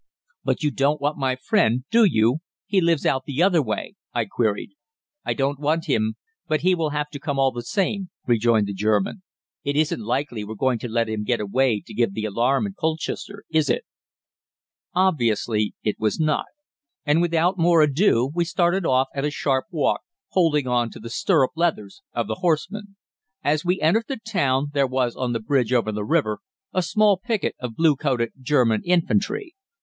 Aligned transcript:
"'But 0.43 0.63
you 0.63 0.71
don't 0.71 0.99
want 0.99 1.19
my 1.19 1.35
friend, 1.35 1.83
do 1.91 2.05
you 2.05 2.39
he 2.65 2.81
lives 2.81 3.05
out 3.05 3.25
the 3.25 3.43
other 3.43 3.61
way?' 3.61 3.93
I 4.15 4.25
queried. 4.25 4.71
"'I 5.25 5.35
don't 5.35 5.59
want 5.59 5.85
him, 5.85 6.15
but 6.47 6.61
he 6.61 6.73
will 6.73 6.89
have 6.89 7.11
to 7.11 7.19
come 7.19 7.37
all 7.37 7.51
the 7.51 7.61
same,' 7.61 8.09
rejoined 8.25 8.65
the 8.65 8.73
German. 8.73 9.21
'It 9.63 9.75
isn't 9.75 10.01
likely 10.01 10.43
we're 10.43 10.55
going 10.55 10.79
to 10.79 10.87
let 10.89 11.07
him 11.07 11.23
get 11.23 11.39
away 11.39 11.83
to 11.85 11.93
give 11.93 12.15
the 12.15 12.25
alarm 12.25 12.65
in 12.65 12.73
Colchester, 12.73 13.43
is 13.51 13.69
it?' 13.69 13.85
"Obviously 14.95 15.75
it 15.83 15.97
was 15.99 16.19
not, 16.19 16.47
and 17.05 17.21
without 17.21 17.59
more 17.59 17.83
ado 17.83 18.27
we 18.33 18.43
started 18.43 18.87
off 18.87 19.09
at 19.13 19.23
a 19.23 19.29
sharp 19.29 19.65
walk, 19.69 20.01
holding 20.29 20.67
on 20.67 20.89
to 20.89 20.99
the 20.99 21.11
stirrup 21.11 21.51
leathers 21.55 22.01
of 22.11 22.25
the 22.27 22.39
horsemen. 22.41 22.95
"As 23.43 23.63
we 23.63 23.79
entered 23.79 24.05
the 24.07 24.17
town 24.17 24.71
there 24.73 24.87
was 24.87 25.15
on 25.15 25.31
the 25.33 25.39
bridge 25.39 25.71
over 25.71 25.91
the 25.91 26.03
river, 26.03 26.39
a 26.73 26.81
small 26.81 27.17
picket 27.23 27.53
of 27.59 27.75
blue 27.75 27.95
coated 27.95 28.31
German 28.41 28.81
infantry. 28.83 29.53